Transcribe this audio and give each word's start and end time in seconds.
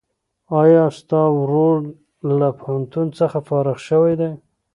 ایا 0.61 0.83
ستا 0.97 1.21
ورور 1.39 1.75
له 2.39 2.47
پوهنتون 2.59 3.07
څخه 3.19 3.37
فارغ 3.47 3.77
شوی 3.87 4.13
دی؟ 4.19 4.31